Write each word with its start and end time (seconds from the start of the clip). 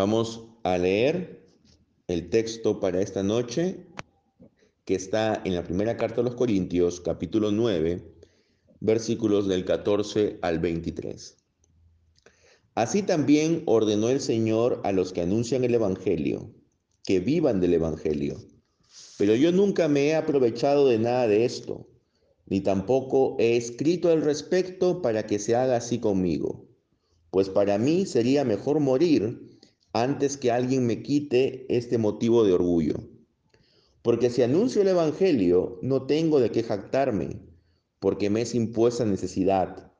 Vamos 0.00 0.46
a 0.62 0.78
leer 0.78 1.46
el 2.08 2.30
texto 2.30 2.80
para 2.80 3.02
esta 3.02 3.22
noche 3.22 3.84
que 4.86 4.94
está 4.94 5.42
en 5.44 5.54
la 5.54 5.62
primera 5.62 5.98
carta 5.98 6.22
a 6.22 6.24
los 6.24 6.36
Corintios, 6.36 7.02
capítulo 7.02 7.50
9, 7.50 8.02
versículos 8.80 9.46
del 9.46 9.66
14 9.66 10.38
al 10.40 10.58
23. 10.58 11.36
Así 12.76 13.02
también 13.02 13.62
ordenó 13.66 14.08
el 14.08 14.22
Señor 14.22 14.80
a 14.84 14.92
los 14.92 15.12
que 15.12 15.20
anuncian 15.20 15.64
el 15.64 15.74
Evangelio, 15.74 16.50
que 17.04 17.20
vivan 17.20 17.60
del 17.60 17.74
Evangelio. 17.74 18.38
Pero 19.18 19.34
yo 19.34 19.52
nunca 19.52 19.86
me 19.86 20.06
he 20.06 20.14
aprovechado 20.14 20.88
de 20.88 20.98
nada 20.98 21.28
de 21.28 21.44
esto, 21.44 21.86
ni 22.46 22.62
tampoco 22.62 23.36
he 23.38 23.58
escrito 23.58 24.08
al 24.08 24.22
respecto 24.22 25.02
para 25.02 25.26
que 25.26 25.38
se 25.38 25.56
haga 25.56 25.76
así 25.76 25.98
conmigo, 25.98 26.64
pues 27.30 27.50
para 27.50 27.76
mí 27.76 28.06
sería 28.06 28.46
mejor 28.46 28.80
morir 28.80 29.49
antes 29.92 30.36
que 30.36 30.50
alguien 30.50 30.86
me 30.86 31.02
quite 31.02 31.66
este 31.68 31.98
motivo 31.98 32.44
de 32.44 32.52
orgullo. 32.52 32.94
Porque 34.02 34.30
si 34.30 34.42
anuncio 34.42 34.82
el 34.82 34.88
Evangelio, 34.88 35.78
no 35.82 36.06
tengo 36.06 36.40
de 36.40 36.50
qué 36.50 36.62
jactarme, 36.62 37.40
porque 37.98 38.30
me 38.30 38.42
es 38.42 38.54
impuesta 38.54 39.04
necesidad, 39.04 39.92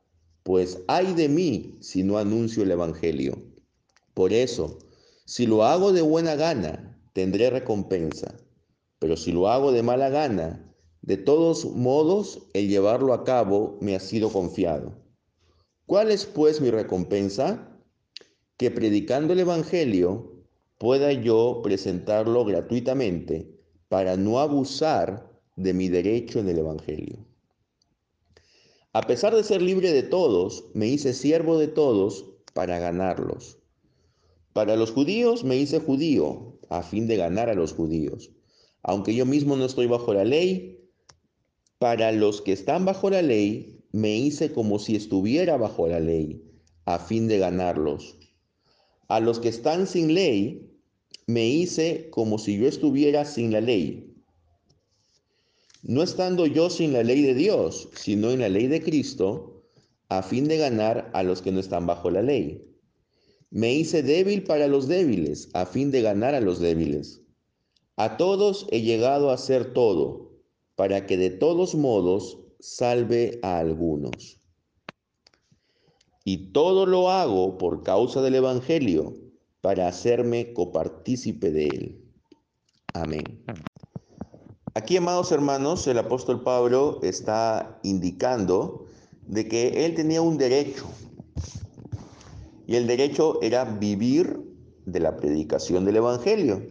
pues 0.43 0.79
hay 0.89 1.13
de 1.15 1.29
mí 1.29 1.77
si 1.81 2.03
no 2.03 2.19
anuncio 2.19 2.63
el 2.63 2.71
Evangelio. 2.71 3.37
Por 4.15 4.33
eso, 4.33 4.79
si 5.27 5.47
lo 5.47 5.65
hago 5.65 5.93
de 5.93 6.03
buena 6.03 6.35
gana, 6.35 6.99
tendré 7.13 7.51
recompensa, 7.51 8.35
pero 8.99 9.17
si 9.17 9.33
lo 9.33 9.49
hago 9.49 9.73
de 9.73 9.83
mala 9.83 10.09
gana, 10.09 10.75
de 11.03 11.17
todos 11.17 11.65
modos 11.65 12.49
el 12.53 12.69
llevarlo 12.69 13.15
a 13.15 13.25
cabo 13.25 13.79
me 13.81 13.95
ha 13.95 14.01
sido 14.01 14.31
confiado. 14.31 14.95
¿Cuál 15.87 16.11
es 16.11 16.25
pues 16.25 16.61
mi 16.61 16.71
recompensa? 16.71 17.70
Que 18.61 18.71
predicando 18.71 19.33
el 19.33 19.41
Evangelio 19.41 20.35
pueda 20.77 21.13
yo 21.13 21.63
presentarlo 21.65 22.45
gratuitamente 22.45 23.59
para 23.89 24.19
no 24.19 24.39
abusar 24.39 25.33
de 25.57 25.73
mi 25.73 25.89
derecho 25.89 26.41
en 26.41 26.51
el 26.51 26.59
Evangelio. 26.59 27.25
A 28.93 29.01
pesar 29.01 29.35
de 29.35 29.45
ser 29.45 29.63
libre 29.63 29.95
de 29.95 30.03
todos, 30.03 30.67
me 30.75 30.89
hice 30.89 31.15
siervo 31.15 31.57
de 31.57 31.69
todos 31.69 32.27
para 32.53 32.79
ganarlos. 32.79 33.57
Para 34.53 34.77
los 34.77 34.91
judíos 34.91 35.43
me 35.43 35.57
hice 35.57 35.81
judío 35.81 36.59
a 36.69 36.83
fin 36.83 37.07
de 37.07 37.17
ganar 37.17 37.49
a 37.49 37.55
los 37.55 37.73
judíos. 37.73 38.31
Aunque 38.83 39.15
yo 39.15 39.25
mismo 39.25 39.57
no 39.57 39.65
estoy 39.65 39.87
bajo 39.87 40.13
la 40.13 40.27
ley, 40.27 40.87
para 41.79 42.13
los 42.13 42.43
que 42.43 42.53
están 42.53 42.85
bajo 42.85 43.09
la 43.09 43.23
ley 43.23 43.87
me 43.93 44.19
hice 44.19 44.53
como 44.53 44.79
si 44.79 44.97
estuviera 44.97 45.57
bajo 45.57 45.89
la 45.89 46.01
ley 46.01 46.45
a 46.85 46.99
fin 46.99 47.27
de 47.27 47.39
ganarlos 47.39 48.20
a 49.11 49.19
los 49.19 49.41
que 49.41 49.49
están 49.49 49.89
sin 49.89 50.15
ley, 50.15 50.71
me 51.27 51.45
hice 51.49 52.09
como 52.11 52.39
si 52.39 52.57
yo 52.57 52.69
estuviera 52.69 53.25
sin 53.25 53.51
la 53.51 53.61
ley. 53.61 54.15
No 55.83 56.05
estando 56.05 56.47
yo 56.47 56.71
sin 56.71 56.93
la 56.93 57.03
ley 57.03 57.23
de 57.23 57.35
Dios, 57.35 57.89
sino 57.97 58.31
en 58.31 58.39
la 58.39 58.49
ley 58.49 58.69
de 58.69 58.81
Cristo, 58.81 59.65
a 60.09 60.23
fin 60.23 60.47
de 60.47 60.59
ganar 60.59 61.11
a 61.13 61.25
los 61.25 61.43
que 61.43 61.51
no 61.51 61.59
están 61.59 61.89
bajo 61.89 62.09
la 62.09 62.23
ley. 62.23 62.65
Me 63.51 63.75
hice 63.75 64.05
débil 64.05 64.45
para 64.45 64.69
los 64.69 64.87
débiles, 64.87 65.49
a 65.55 65.67
fin 65.67 65.91
de 65.91 66.03
ganar 66.03 66.37
a 66.37 66.41
los 66.41 66.61
débiles. 66.61 67.21
A 67.97 68.17
todos 68.17 68.69
he 68.71 68.83
llegado 68.83 69.31
a 69.31 69.39
ser 69.39 69.73
todo, 69.73 70.39
para 70.77 71.07
que 71.07 71.17
de 71.17 71.31
todos 71.31 71.75
modos 71.75 72.39
salve 72.61 73.41
a 73.43 73.59
algunos. 73.59 74.40
Y 76.25 76.53
todo 76.53 76.87
lo 76.87 77.11
hago 77.11 77.59
por 77.59 77.83
causa 77.83 78.21
del 78.23 78.35
Evangelio, 78.37 79.15
para 79.61 79.89
hacerme 79.89 80.53
copartícipe 80.53 81.51
de 81.51 81.67
él. 81.67 82.05
Amén. 82.95 83.45
Aquí, 84.75 84.97
amados 84.97 85.33
hermanos, 85.33 85.87
el 85.87 85.99
apóstol 85.99 86.43
Pablo 86.43 87.01
está 87.03 87.79
indicando 87.83 88.87
de 89.27 89.49
que 89.49 89.85
él 89.85 89.95
tenía 89.95 90.23
un 90.23 90.39
derecho. 90.39 90.87
Y 92.67 92.77
el 92.77 92.87
derecho 92.87 93.41
era 93.43 93.65
vivir 93.65 94.41
de 94.87 95.01
la 95.01 95.17
predicación 95.17 95.85
del 95.85 95.97
Evangelio. 95.97 96.63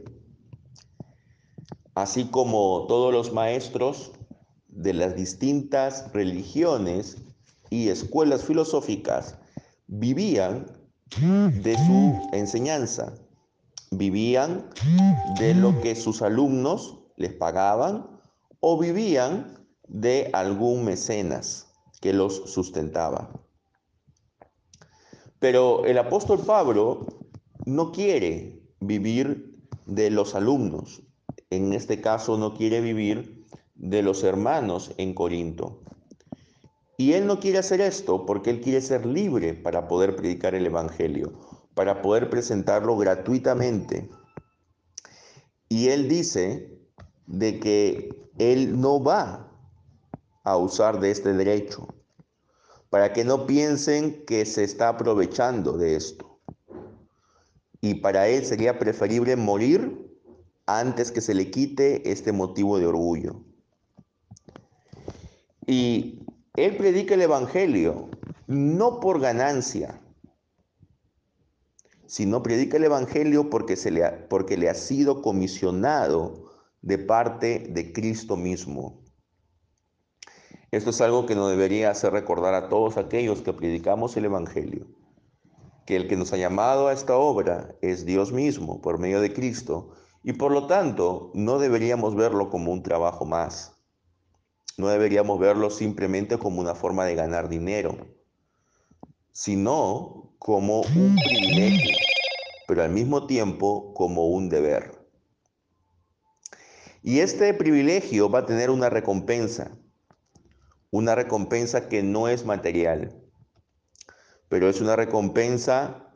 Así 1.94 2.25
como 2.25 2.85
todos 2.88 3.13
los 3.13 3.34
maestros 3.34 4.12
de 4.68 4.94
las 4.94 5.16
distintas 5.16 6.12
religiones 6.13 7.18
y 7.69 7.90
escuelas 7.90 8.46
filosóficas 8.46 9.38
vivían 9.89 10.67
de 11.63 11.75
su 11.75 12.29
enseñanza, 12.31 13.16
vivían 13.89 14.69
de 15.39 15.55
lo 15.55 15.81
que 15.81 15.95
sus 15.95 16.22
alumnos 16.22 17.00
les 17.17 17.33
pagaban 17.33 18.07
o 18.59 18.78
vivían 18.78 19.57
de 19.88 20.29
algún 20.33 20.85
mecenas 20.85 21.67
que 21.99 22.13
los 22.13 22.51
sustentaba. 22.51 23.31
Pero 25.39 25.85
el 25.85 25.97
apóstol 25.97 26.39
Pablo 26.45 27.07
no 27.66 27.91
quiere 27.91 28.61
vivir 28.79 29.57
de 29.88 30.11
los 30.11 30.35
alumnos, 30.35 31.01
en 31.49 31.73
este 31.73 31.99
caso 31.99 32.38
no 32.38 32.53
quiere 32.53 32.79
vivir 32.79 33.45
de 33.73 34.03
los 34.03 34.23
hermanos 34.23 34.91
en 34.97 35.16
Corinto. 35.16 35.81
Y 36.99 37.13
él 37.13 37.27
no 37.27 37.39
quiere 37.39 37.59
hacer 37.59 37.79
esto 37.79 38.25
porque 38.25 38.49
él 38.49 38.59
quiere 38.59 38.81
ser 38.81 39.05
libre 39.05 39.53
para 39.53 39.87
poder 39.87 40.17
predicar 40.17 40.53
el 40.53 40.65
Evangelio, 40.65 41.31
para 41.73 42.01
poder 42.01 42.29
presentarlo 42.29 42.97
gratuitamente. 42.97 44.09
Y 45.69 45.87
él 45.87 46.09
dice 46.09 46.77
de 47.25 47.57
que 47.61 48.29
él 48.37 48.81
no 48.81 49.01
va 49.01 49.49
a 50.43 50.57
usar 50.57 50.99
de 50.99 51.11
este 51.11 51.31
derecho, 51.31 51.87
para 52.89 53.13
que 53.13 53.23
no 53.23 53.45
piensen 53.45 54.25
que 54.25 54.45
se 54.45 54.66
está 54.66 54.89
aprovechando 54.89 55.77
de 55.77 55.95
esto. 55.95 56.41
Y 57.79 57.93
para 58.01 58.27
él 58.27 58.43
sería 58.45 58.77
preferible 58.77 59.37
morir 59.37 60.19
antes 60.66 61.13
que 61.13 61.21
se 61.21 61.33
le 61.33 61.49
quite 61.49 62.11
este 62.11 62.33
motivo 62.33 62.77
de 62.77 62.87
orgullo. 62.87 63.41
Y 65.66 66.25
él 66.55 66.75
predica 66.77 67.13
el 67.13 67.21
Evangelio 67.21 68.09
no 68.47 68.99
por 68.99 69.19
ganancia, 69.19 70.01
sino 72.07 72.41
predica 72.41 72.77
el 72.77 72.85
Evangelio 72.85 73.49
porque, 73.49 73.75
se 73.75 73.91
le 73.91 74.03
ha, 74.03 74.27
porque 74.27 74.57
le 74.57 74.69
ha 74.69 74.73
sido 74.73 75.21
comisionado 75.21 76.49
de 76.81 76.97
parte 76.97 77.67
de 77.69 77.93
Cristo 77.93 78.35
mismo. 78.35 79.03
Esto 80.71 80.89
es 80.89 81.01
algo 81.01 81.25
que 81.25 81.35
nos 81.35 81.49
debería 81.49 81.91
hacer 81.91 82.13
recordar 82.13 82.55
a 82.55 82.69
todos 82.69 82.97
aquellos 82.97 83.41
que 83.41 83.53
predicamos 83.53 84.17
el 84.17 84.25
Evangelio, 84.25 84.87
que 85.85 85.95
el 85.95 86.07
que 86.07 86.16
nos 86.16 86.33
ha 86.33 86.37
llamado 86.37 86.87
a 86.87 86.93
esta 86.93 87.16
obra 87.16 87.75
es 87.81 88.05
Dios 88.05 88.31
mismo 88.31 88.81
por 88.81 88.97
medio 88.97 89.21
de 89.21 89.33
Cristo, 89.33 89.91
y 90.23 90.33
por 90.33 90.51
lo 90.51 90.67
tanto 90.67 91.31
no 91.35 91.59
deberíamos 91.59 92.16
verlo 92.16 92.49
como 92.49 92.71
un 92.71 92.81
trabajo 92.81 93.25
más 93.25 93.78
no 94.79 94.88
deberíamos 94.88 95.38
verlo 95.41 95.69
simplemente 95.69 96.38
como 96.38 96.62
una 96.62 96.73
forma 96.73 97.03
de 97.03 97.13
ganar 97.13 97.50
dinero, 97.50 97.97
sino 99.34 100.34
como 100.40 100.84
un 100.84 101.17
privilegio, 101.17 101.97
pero 102.66 102.84
al 102.84 102.90
mismo 102.90 103.28
tiempo 103.28 103.94
como 103.94 104.28
un 104.28 104.47
deber. 104.47 105.06
Y 107.03 107.19
este 107.19 107.53
privilegio 107.53 108.29
va 108.29 108.40
a 108.40 108.45
tener 108.45 108.69
una 108.69 108.90
recompensa, 108.90 109.78
una 110.91 111.13
recompensa 111.13 111.90
que 111.90 112.01
no 112.01 112.29
es 112.29 112.46
material, 112.46 113.22
pero 114.47 114.69
es 114.69 114.79
una 114.79 114.96
recompensa 114.96 116.09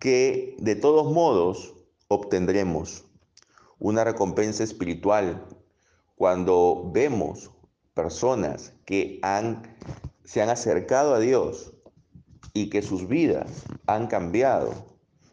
que 0.00 0.56
de 0.58 0.74
todos 0.74 1.12
modos 1.12 1.72
obtendremos, 2.08 3.04
una 3.78 4.02
recompensa 4.02 4.64
espiritual, 4.64 5.46
cuando 6.16 6.90
vemos 6.92 7.52
personas 7.96 8.74
que 8.84 9.18
han, 9.22 9.62
se 10.22 10.42
han 10.42 10.50
acercado 10.50 11.14
a 11.14 11.18
Dios 11.18 11.72
y 12.52 12.68
que 12.68 12.82
sus 12.82 13.08
vidas 13.08 13.64
han 13.86 14.06
cambiado, 14.06 14.74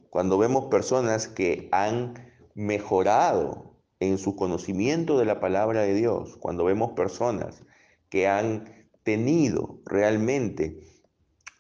cuando 0.10 0.38
vemos 0.38 0.66
personas 0.66 1.28
que 1.28 1.68
han 1.74 2.14
mejorado 2.56 3.76
en 4.00 4.18
su 4.18 4.38
conocimiento 4.38 5.20
de 5.20 5.26
la 5.26 5.42
palabra 5.42 5.82
de 5.82 5.94
Dios, 5.94 6.38
cuando 6.38 6.64
vemos 6.64 6.94
personas 6.94 7.64
que 8.10 8.30
han 8.30 8.88
tenido 9.04 9.80
realmente 9.86 10.80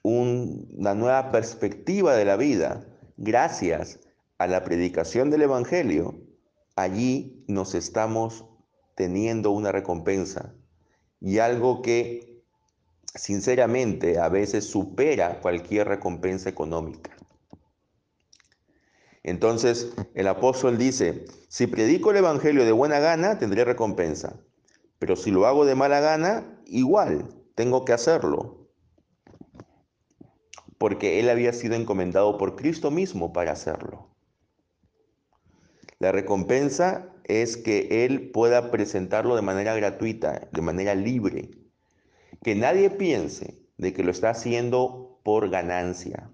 una 0.03 0.95
nueva 0.95 1.31
perspectiva 1.31 2.15
de 2.15 2.25
la 2.25 2.37
vida 2.37 2.87
gracias 3.17 3.99
a 4.37 4.47
la 4.47 4.63
predicación 4.63 5.29
del 5.29 5.41
Evangelio, 5.41 6.15
allí 6.77 7.43
nos 7.49 7.75
estamos 7.75 8.45
teniendo 8.95 9.51
una 9.51 9.73
recompensa 9.73 10.53
y 11.23 11.39
algo 11.39 11.81
que 11.81 12.43
sinceramente 13.15 14.19
a 14.19 14.27
veces 14.27 14.65
supera 14.65 15.39
cualquier 15.39 15.87
recompensa 15.87 16.49
económica. 16.49 17.15
Entonces 19.23 19.93
el 20.15 20.27
apóstol 20.27 20.77
dice, 20.77 21.23
si 21.47 21.67
predico 21.67 22.11
el 22.11 22.17
Evangelio 22.17 22.65
de 22.65 22.73
buena 22.73 22.99
gana, 22.99 23.39
tendré 23.39 23.63
recompensa. 23.63 24.37
Pero 24.99 25.15
si 25.15 25.31
lo 25.31 25.47
hago 25.47 25.63
de 25.65 25.75
mala 25.75 26.01
gana, 26.01 26.59
igual 26.65 27.29
tengo 27.55 27.85
que 27.85 27.93
hacerlo. 27.93 28.67
Porque 30.77 31.21
él 31.21 31.29
había 31.29 31.53
sido 31.53 31.75
encomendado 31.75 32.37
por 32.37 32.57
Cristo 32.57 32.91
mismo 32.91 33.31
para 33.31 33.53
hacerlo. 33.53 34.09
La 35.99 36.11
recompensa 36.11 37.12
es 37.23 37.57
que 37.57 38.05
él 38.05 38.31
pueda 38.31 38.71
presentarlo 38.71 39.35
de 39.35 39.41
manera 39.41 39.75
gratuita, 39.75 40.47
de 40.51 40.61
manera 40.61 40.95
libre. 40.95 41.51
Que 42.43 42.55
nadie 42.55 42.89
piense 42.89 43.57
de 43.77 43.93
que 43.93 44.03
lo 44.03 44.11
está 44.11 44.31
haciendo 44.31 45.19
por 45.23 45.49
ganancia, 45.49 46.29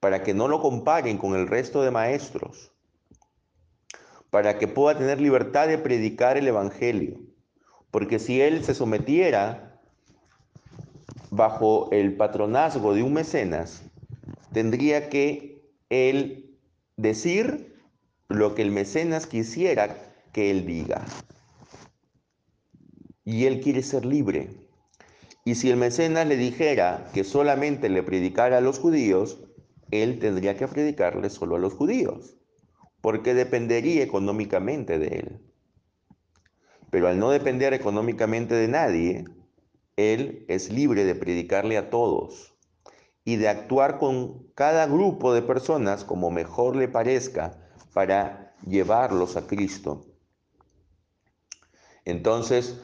para 0.00 0.22
que 0.22 0.34
no 0.34 0.48
lo 0.48 0.60
comparen 0.60 1.18
con 1.18 1.36
el 1.36 1.46
resto 1.46 1.82
de 1.82 1.92
maestros, 1.92 2.72
para 4.30 4.58
que 4.58 4.66
pueda 4.66 4.98
tener 4.98 5.20
libertad 5.20 5.68
de 5.68 5.78
predicar 5.78 6.36
el 6.36 6.48
Evangelio. 6.48 7.20
Porque 7.90 8.18
si 8.18 8.40
él 8.40 8.64
se 8.64 8.74
sometiera 8.74 9.80
bajo 11.30 11.90
el 11.92 12.16
patronazgo 12.16 12.94
de 12.94 13.02
un 13.02 13.12
mecenas, 13.12 13.84
tendría 14.52 15.08
que 15.08 15.62
él 15.90 16.56
decir 16.96 17.72
lo 18.32 18.54
que 18.54 18.62
el 18.62 18.70
mecenas 18.70 19.26
quisiera 19.26 19.96
que 20.32 20.50
él 20.50 20.66
diga. 20.66 21.04
Y 23.24 23.46
él 23.46 23.60
quiere 23.60 23.82
ser 23.82 24.04
libre. 24.04 24.50
Y 25.44 25.56
si 25.56 25.70
el 25.70 25.76
mecenas 25.76 26.26
le 26.26 26.36
dijera 26.36 27.10
que 27.12 27.24
solamente 27.24 27.88
le 27.88 28.02
predicara 28.02 28.58
a 28.58 28.60
los 28.60 28.78
judíos, 28.78 29.38
él 29.90 30.18
tendría 30.18 30.56
que 30.56 30.68
predicarle 30.68 31.30
solo 31.30 31.56
a 31.56 31.58
los 31.58 31.74
judíos, 31.74 32.36
porque 33.00 33.34
dependería 33.34 34.02
económicamente 34.02 34.98
de 34.98 35.08
él. 35.08 35.40
Pero 36.90 37.08
al 37.08 37.18
no 37.18 37.30
depender 37.30 37.74
económicamente 37.74 38.54
de 38.54 38.68
nadie, 38.68 39.24
él 39.96 40.44
es 40.48 40.70
libre 40.70 41.04
de 41.04 41.14
predicarle 41.14 41.76
a 41.76 41.90
todos 41.90 42.54
y 43.24 43.36
de 43.36 43.48
actuar 43.48 43.98
con 43.98 44.46
cada 44.54 44.86
grupo 44.86 45.32
de 45.34 45.42
personas 45.42 46.04
como 46.04 46.30
mejor 46.30 46.76
le 46.76 46.88
parezca 46.88 47.61
para 47.92 48.54
llevarlos 48.66 49.36
a 49.36 49.46
Cristo. 49.46 50.06
Entonces, 52.04 52.78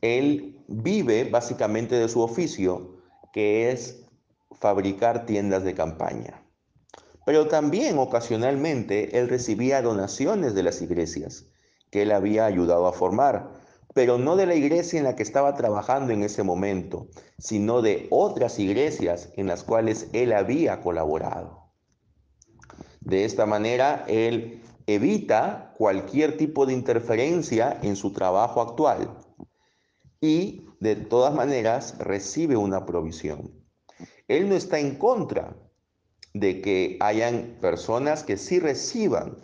él 0.00 0.58
vive 0.68 1.24
básicamente 1.24 1.96
de 1.96 2.08
su 2.08 2.20
oficio, 2.20 2.96
que 3.32 3.70
es 3.70 4.04
fabricar 4.52 5.26
tiendas 5.26 5.64
de 5.64 5.74
campaña. 5.74 6.42
Pero 7.24 7.46
también 7.46 7.98
ocasionalmente 7.98 9.18
él 9.18 9.28
recibía 9.28 9.80
donaciones 9.82 10.54
de 10.54 10.62
las 10.62 10.82
iglesias 10.82 11.46
que 11.90 12.02
él 12.02 12.12
había 12.12 12.46
ayudado 12.46 12.86
a 12.86 12.92
formar, 12.92 13.52
pero 13.94 14.18
no 14.18 14.36
de 14.36 14.46
la 14.46 14.54
iglesia 14.54 14.98
en 14.98 15.04
la 15.04 15.14
que 15.14 15.22
estaba 15.22 15.54
trabajando 15.54 16.12
en 16.12 16.22
ese 16.22 16.42
momento, 16.42 17.08
sino 17.38 17.82
de 17.82 18.08
otras 18.10 18.58
iglesias 18.58 19.28
en 19.36 19.46
las 19.46 19.62
cuales 19.62 20.08
él 20.12 20.32
había 20.32 20.80
colaborado. 20.80 21.61
De 23.04 23.24
esta 23.24 23.46
manera, 23.46 24.04
él 24.06 24.62
evita 24.86 25.74
cualquier 25.76 26.36
tipo 26.36 26.66
de 26.66 26.72
interferencia 26.72 27.78
en 27.82 27.96
su 27.96 28.12
trabajo 28.12 28.60
actual 28.60 29.16
y 30.20 30.66
de 30.80 30.96
todas 30.96 31.34
maneras 31.34 31.96
recibe 31.98 32.56
una 32.56 32.86
provisión. 32.86 33.52
Él 34.28 34.48
no 34.48 34.54
está 34.54 34.78
en 34.78 34.96
contra 34.96 35.56
de 36.32 36.60
que 36.60 36.96
hayan 37.00 37.58
personas 37.60 38.22
que 38.22 38.36
sí 38.36 38.58
reciban 38.58 39.38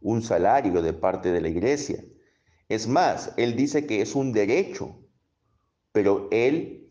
un 0.00 0.22
salario 0.22 0.82
de 0.82 0.92
parte 0.92 1.32
de 1.32 1.40
la 1.40 1.48
iglesia. 1.48 2.04
Es 2.68 2.86
más, 2.88 3.32
él 3.36 3.56
dice 3.56 3.86
que 3.86 4.02
es 4.02 4.14
un 4.14 4.32
derecho, 4.32 4.98
pero 5.92 6.28
él 6.30 6.90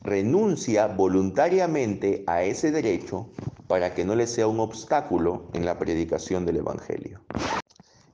renuncia 0.00 0.88
voluntariamente 0.88 2.24
a 2.26 2.42
ese 2.42 2.70
derecho 2.70 3.30
para 3.70 3.94
que 3.94 4.04
no 4.04 4.16
le 4.16 4.26
sea 4.26 4.48
un 4.48 4.58
obstáculo 4.58 5.48
en 5.54 5.64
la 5.64 5.78
predicación 5.78 6.44
del 6.44 6.56
Evangelio. 6.56 7.22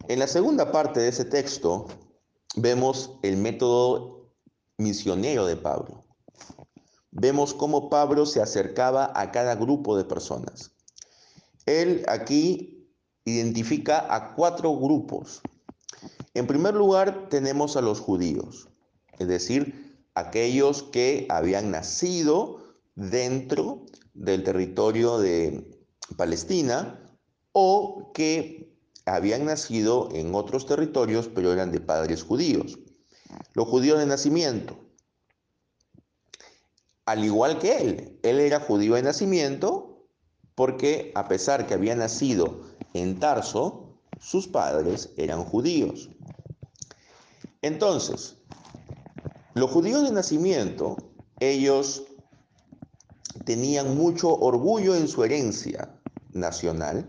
En 0.07 0.19
la 0.19 0.29
segunda 0.29 0.71
parte 0.71 1.01
de 1.01 1.09
ese 1.09 1.25
texto 1.25 1.87
vemos 2.55 3.19
el 3.23 3.39
método 3.39 4.31
misionero 4.77 5.47
de 5.47 5.57
Pablo 5.57 6.07
vemos 7.19 7.55
cómo 7.55 7.89
Pablo 7.89 8.27
se 8.27 8.43
acercaba 8.43 9.11
a 9.15 9.31
cada 9.33 9.55
grupo 9.55 9.97
de 9.97 10.05
personas. 10.05 10.73
Él 11.65 12.05
aquí 12.09 12.91
identifica 13.25 14.15
a 14.15 14.35
cuatro 14.35 14.77
grupos. 14.77 15.41
En 16.35 16.47
primer 16.47 16.75
lugar 16.75 17.29
tenemos 17.31 17.77
a 17.77 17.81
los 17.81 18.01
judíos, 18.01 18.69
es 19.19 19.29
decir, 19.29 19.97
aquellos 20.15 20.83
que 20.83 21.27
habían 21.31 21.71
nacido 21.71 22.59
dentro 22.95 23.87
del 24.17 24.43
territorio 24.43 25.19
de 25.19 25.69
Palestina 26.17 27.01
o 27.53 28.11
que 28.13 28.75
habían 29.05 29.45
nacido 29.45 30.09
en 30.13 30.35
otros 30.35 30.67
territorios 30.67 31.29
pero 31.33 31.53
eran 31.53 31.71
de 31.71 31.81
padres 31.81 32.23
judíos. 32.23 32.79
Los 33.55 33.69
judíos 33.69 33.99
de 33.99 34.07
nacimiento, 34.07 34.79
al 37.05 37.25
igual 37.25 37.59
que 37.59 37.79
él. 37.79 38.19
Él 38.23 38.41
era 38.41 38.61
judío 38.61 38.95
de 38.95 39.03
nacimiento 39.03 40.09
porque 40.55 41.13
a 41.15 41.29
pesar 41.29 41.67
que 41.67 41.75
había 41.75 41.95
nacido 41.95 42.63
en 42.95 43.19
Tarso, 43.21 44.01
sus 44.19 44.49
padres 44.49 45.11
eran 45.17 45.45
judíos. 45.45 46.11
Entonces, 47.63 48.37
los 49.55 49.71
judíos 49.71 50.03
de 50.03 50.13
nacimiento, 50.13 50.97
ellos 51.41 52.06
tenían 53.47 53.97
mucho 53.97 54.35
orgullo 54.35 54.95
en 54.95 55.09
su 55.09 55.25
herencia 55.25 55.89
nacional. 56.33 57.07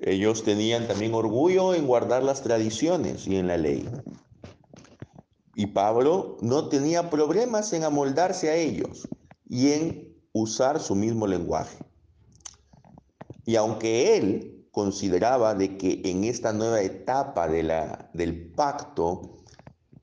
Ellos 0.00 0.42
tenían 0.42 0.86
también 0.86 1.14
orgullo 1.14 1.72
en 1.72 1.86
guardar 1.86 2.22
las 2.22 2.42
tradiciones 2.42 3.26
y 3.26 3.36
en 3.36 3.46
la 3.46 3.56
ley. 3.56 3.88
Y 5.54 5.68
Pablo 5.68 6.36
no 6.42 6.68
tenía 6.68 7.08
problemas 7.08 7.72
en 7.72 7.84
amoldarse 7.84 8.50
a 8.50 8.56
ellos 8.56 9.08
y 9.48 9.70
en 9.70 10.14
usar 10.32 10.80
su 10.80 10.94
mismo 10.94 11.26
lenguaje. 11.26 11.78
Y 13.46 13.56
aunque 13.56 14.18
él 14.18 14.68
consideraba 14.72 15.54
de 15.54 15.78
que 15.78 16.02
en 16.04 16.24
esta 16.24 16.52
nueva 16.52 16.82
etapa 16.82 17.48
del 17.48 18.52
pacto, 18.54 19.38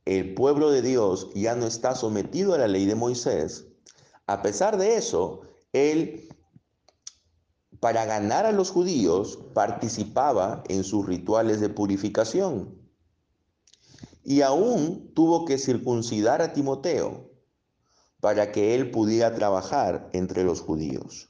el 0.05 0.33
pueblo 0.33 0.71
de 0.71 0.81
Dios 0.81 1.29
ya 1.35 1.53
no 1.55 1.67
está 1.67 1.93
sometido 1.95 2.53
a 2.55 2.57
la 2.57 2.67
ley 2.67 2.85
de 2.85 2.95
Moisés, 2.95 3.67
a 4.33 4.41
pesar 4.41 4.77
de 4.77 4.95
eso, 4.95 5.41
él, 5.73 6.27
para 7.79 8.05
ganar 8.05 8.47
a 8.47 8.51
los 8.51 8.71
judíos, 8.71 9.37
participaba 9.53 10.63
en 10.69 10.83
sus 10.83 11.05
rituales 11.05 11.59
de 11.59 11.69
purificación 11.69 12.75
y 14.23 14.41
aún 14.41 15.11
tuvo 15.13 15.45
que 15.45 15.59
circuncidar 15.59 16.41
a 16.41 16.53
Timoteo 16.53 17.29
para 18.21 18.51
que 18.51 18.73
él 18.73 18.89
pudiera 18.89 19.35
trabajar 19.35 20.09
entre 20.13 20.43
los 20.43 20.61
judíos. 20.61 21.29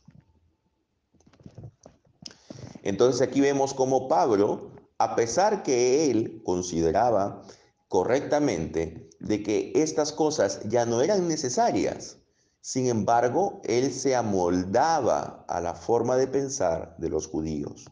Entonces 2.83 3.21
aquí 3.21 3.41
vemos 3.41 3.73
cómo 3.73 4.07
Pablo, 4.07 4.71
a 4.97 5.15
pesar 5.15 5.63
que 5.63 6.09
él 6.09 6.41
consideraba 6.45 7.43
correctamente 7.89 9.09
de 9.19 9.43
que 9.43 9.73
estas 9.75 10.13
cosas 10.13 10.61
ya 10.69 10.85
no 10.85 11.01
eran 11.01 11.27
necesarias, 11.27 12.22
sin 12.63 12.87
embargo, 12.87 13.59
él 13.65 13.91
se 13.91 14.15
amoldaba 14.15 15.43
a 15.49 15.59
la 15.59 15.75
forma 15.75 16.15
de 16.15 16.27
pensar 16.27 16.95
de 16.97 17.09
los 17.09 17.27
judíos. 17.27 17.91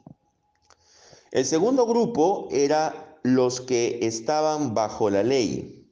El 1.31 1.45
segundo 1.45 1.85
grupo 1.85 2.47
era 2.51 3.19
los 3.21 3.59
que 3.59 3.99
estaban 4.01 4.73
bajo 4.73 5.09
la 5.09 5.23
ley. 5.23 5.91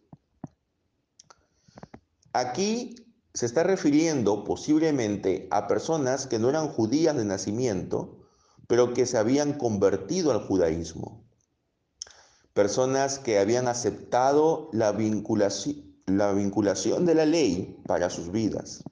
Aquí 2.31 2.95
se 3.33 3.47
está 3.47 3.63
refiriendo 3.63 4.45
posiblemente 4.45 5.49
a 5.51 5.67
personas 5.67 6.25
que 6.25 6.39
no 6.39 6.47
eran 6.47 6.69
judías 6.69 7.17
de 7.17 7.25
nacimiento, 7.25 8.29
pero 8.65 8.93
que 8.93 9.05
se 9.05 9.17
habían 9.17 9.57
convertido 9.57 10.31
al 10.31 10.47
judaísmo. 10.47 11.27
Personas 12.53 13.19
que 13.19 13.39
habían 13.39 13.67
aceptado 13.67 14.69
la 14.71 14.93
vinculación, 14.93 15.88
la 16.17 16.31
vinculación 16.31 17.05
de 17.05 17.15
la 17.15 17.25
ley 17.25 17.77
para 17.85 18.09
sus 18.09 18.31
vidas. 18.31 18.83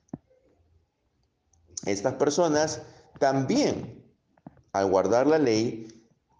Estas 1.86 2.16
personas 2.16 2.82
también, 3.20 4.04
al 4.74 4.90
guardar 4.90 5.28
la 5.28 5.38
ley, 5.38 5.88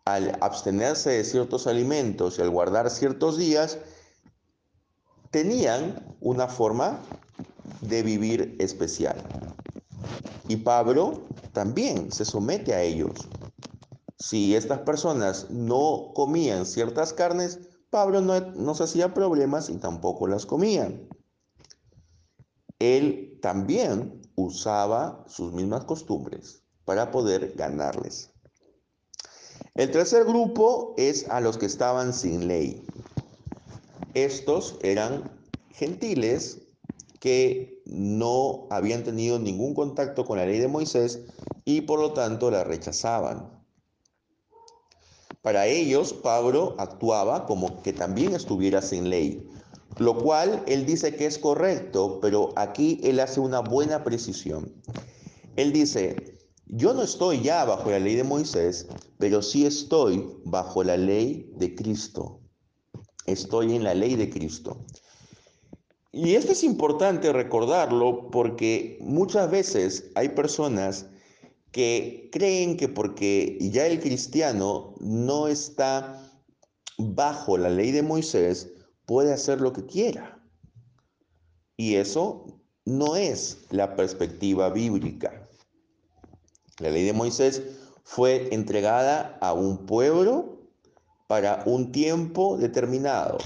al 0.06 0.38
abstenerse 0.42 1.12
de 1.12 1.24
ciertos 1.24 1.68
alimentos 1.68 2.38
y 2.38 2.42
al 2.42 2.50
guardar 2.50 2.90
ciertos 2.90 3.38
días, 3.38 3.78
tenían 5.32 6.16
una 6.22 6.48
forma 6.48 7.00
de 7.82 8.04
vivir 8.04 8.56
especial. 8.60 9.22
Y 10.48 10.58
Pablo 10.58 11.28
también 11.54 12.12
se 12.12 12.26
somete 12.26 12.74
a 12.74 12.82
ellos. 12.82 13.28
Si 14.20 14.56
estas 14.56 14.80
personas 14.80 15.50
no 15.50 16.12
comían 16.14 16.66
ciertas 16.66 17.14
carnes, 17.14 17.60
Pablo 17.90 18.22
no, 18.22 18.40
no 18.40 18.76
se 18.76 18.84
hacía 18.84 19.14
problemas 19.14 19.70
y 19.70 19.78
tampoco 19.78 20.28
las 20.28 20.46
comían. 20.46 21.08
Él 22.80 23.40
también 23.42 24.22
usaba 24.36 25.24
sus 25.28 25.52
mismas 25.54 25.86
costumbres 25.86 26.64
para 26.86 27.12
poder 27.12 27.54
ganarles. 27.56 28.32
El 29.76 29.92
tercer 29.92 30.26
grupo 30.26 30.94
es 30.98 31.30
a 31.30 31.42
los 31.42 31.58
que 31.58 31.66
estaban 31.66 32.14
sin 32.14 32.48
ley. 32.48 32.86
Estos 34.14 34.78
eran 34.82 35.30
gentiles 35.72 36.62
que 37.20 37.82
no 37.86 38.68
habían 38.70 39.04
tenido 39.04 39.40
ningún 39.40 39.74
contacto 39.74 40.26
con 40.26 40.38
la 40.38 40.46
ley 40.46 40.60
de 40.60 40.68
Moisés 40.68 41.22
y 41.66 41.82
por 41.82 42.00
lo 42.00 42.14
tanto 42.14 42.50
la 42.50 42.64
rechazaban. 42.64 43.57
Para 45.48 45.66
ellos, 45.66 46.12
Pablo 46.12 46.76
actuaba 46.78 47.46
como 47.46 47.82
que 47.82 47.94
también 47.94 48.36
estuviera 48.36 48.82
sin 48.82 49.10
ley, 49.10 49.48
lo 49.98 50.18
cual 50.18 50.62
él 50.68 50.86
dice 50.86 51.16
que 51.16 51.26
es 51.26 51.40
correcto, 51.40 52.20
pero 52.22 52.52
aquí 52.58 53.00
él 53.02 53.22
hace 53.22 53.40
una 53.40 53.62
buena 53.62 54.04
precisión. 54.04 54.74
Él 55.56 55.72
dice, 55.72 56.38
yo 56.66 56.94
no 56.94 57.02
estoy 57.02 57.40
ya 57.44 57.64
bajo 57.64 57.90
la 57.90 58.00
ley 58.00 58.16
de 58.16 58.26
Moisés, 58.26 58.88
pero 59.20 59.42
sí 59.42 59.66
estoy 59.66 60.30
bajo 60.44 60.84
la 60.84 60.98
ley 60.98 61.50
de 61.56 61.74
Cristo. 61.76 62.42
Estoy 63.26 63.74
en 63.74 63.86
la 63.86 63.94
ley 63.94 64.18
de 64.18 64.30
Cristo. 64.30 64.84
Y 66.12 66.36
esto 66.36 66.52
es 66.52 66.66
importante 66.66 67.32
recordarlo 67.32 68.30
porque 68.32 68.98
muchas 69.00 69.50
veces 69.50 70.12
hay 70.14 70.28
personas 70.28 71.06
que 71.72 72.30
creen 72.32 72.78
que 72.78 72.88
porque 72.88 73.58
ya 73.60 73.86
el 73.86 74.00
cristiano 74.00 74.96
no 75.00 75.48
está 75.48 76.24
bajo 76.98 77.58
la 77.58 77.70
ley 77.70 77.92
de 77.92 78.04
Moisés, 78.04 78.70
puede 79.06 79.34
hacer 79.34 79.62
lo 79.62 79.74
que 79.74 79.86
quiera. 79.86 80.42
Y 81.76 81.96
eso 81.96 82.62
no 82.86 83.16
es 83.16 83.66
la 83.70 83.96
perspectiva 83.96 84.70
bíblica. 84.70 85.48
La 86.80 86.90
ley 86.90 87.06
de 87.06 87.14
Moisés 87.14 87.62
fue 88.04 88.54
entregada 88.54 89.38
a 89.42 89.54
un 89.54 89.86
pueblo 89.86 90.58
para 91.28 91.64
un 91.66 91.92
tiempo 91.92 92.58
determinado. 92.58 93.38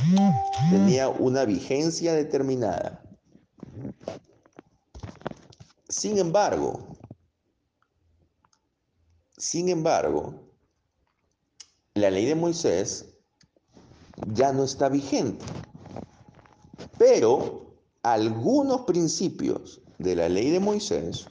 Tenía 0.69 1.09
una 1.09 1.45
vigencia 1.45 2.13
determinada. 2.13 3.01
Sin 5.89 6.17
embargo, 6.19 6.87
sin 9.41 9.69
embargo, 9.69 10.35
la 11.95 12.11
ley 12.11 12.25
de 12.25 12.35
Moisés 12.35 13.07
ya 14.33 14.53
no 14.53 14.63
está 14.63 14.87
vigente. 14.87 15.43
Pero 16.99 17.73
algunos 18.03 18.81
principios 18.81 19.81
de 19.97 20.15
la 20.15 20.29
ley 20.29 20.51
de 20.51 20.59
Moisés, 20.59 21.25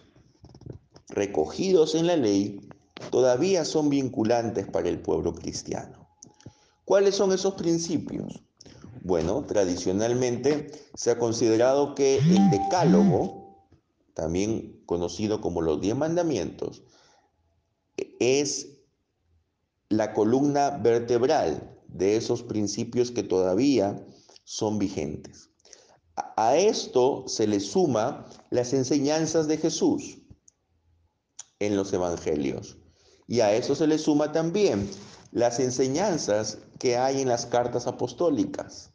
recogidos 1.08 1.94
en 1.94 2.08
la 2.08 2.16
ley, 2.16 2.68
todavía 3.12 3.64
son 3.64 3.88
vinculantes 3.88 4.66
para 4.66 4.88
el 4.88 4.98
pueblo 4.98 5.32
cristiano. 5.32 6.08
¿Cuáles 6.84 7.14
son 7.14 7.30
esos 7.30 7.54
principios? 7.54 8.42
Bueno, 9.04 9.44
tradicionalmente 9.44 10.72
se 10.94 11.12
ha 11.12 11.18
considerado 11.20 11.94
que 11.94 12.18
el 12.18 12.50
decálogo, 12.50 13.68
también 14.14 14.82
conocido 14.84 15.40
como 15.40 15.62
los 15.62 15.80
diez 15.80 15.96
mandamientos, 15.96 16.82
es 18.20 18.68
la 19.88 20.12
columna 20.12 20.70
vertebral 20.70 21.76
de 21.88 22.16
esos 22.16 22.44
principios 22.44 23.10
que 23.10 23.24
todavía 23.24 24.06
son 24.44 24.78
vigentes. 24.78 25.48
A 26.36 26.56
esto 26.56 27.24
se 27.26 27.46
le 27.46 27.58
suma 27.60 28.26
las 28.50 28.72
enseñanzas 28.72 29.48
de 29.48 29.56
Jesús 29.56 30.18
en 31.58 31.76
los 31.76 31.92
evangelios. 31.92 32.76
Y 33.26 33.40
a 33.40 33.54
eso 33.54 33.74
se 33.74 33.86
le 33.86 33.98
suma 33.98 34.32
también 34.32 34.88
las 35.32 35.58
enseñanzas 35.58 36.58
que 36.78 36.96
hay 36.96 37.22
en 37.22 37.28
las 37.28 37.46
cartas 37.46 37.86
apostólicas, 37.86 38.92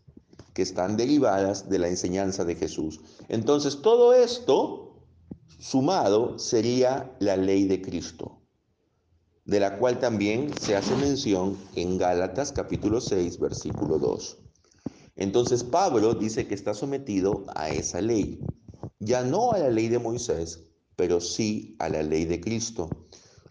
que 0.54 0.62
están 0.62 0.98
derivadas 0.98 1.70
de 1.70 1.80
la 1.80 1.88
enseñanza 1.88 2.46
de 2.46 2.56
Jesús. 2.56 3.02
Entonces, 3.28 3.82
todo 3.82 4.14
esto 4.14 5.02
sumado 5.60 6.38
sería 6.38 7.16
la 7.20 7.38
ley 7.38 7.66
de 7.66 7.82
Cristo 7.82 8.45
de 9.46 9.60
la 9.60 9.78
cual 9.78 10.00
también 10.00 10.52
se 10.60 10.76
hace 10.76 10.96
mención 10.96 11.58
en 11.76 11.98
Gálatas 11.98 12.52
capítulo 12.52 13.00
6, 13.00 13.40
versículo 13.40 14.00
2. 14.00 14.38
Entonces 15.16 15.64
Pablo 15.64 16.16
dice 16.16 16.48
que 16.48 16.56
está 16.56 16.74
sometido 16.74 17.46
a 17.56 17.70
esa 17.70 18.02
ley, 18.02 18.40
ya 19.00 19.24
no 19.24 19.54
a 19.54 19.60
la 19.60 19.70
ley 19.70 19.88
de 19.88 20.00
Moisés, 20.00 20.64
pero 20.96 21.22
sí 21.22 21.76
a 21.80 21.90
la 21.90 22.02
ley 22.02 22.26
de 22.26 22.42
Cristo. 22.42 22.90